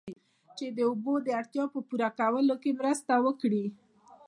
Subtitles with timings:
[0.57, 3.65] چې د اوبو د اړتیاوو پوره کولو کې مرسته وکړي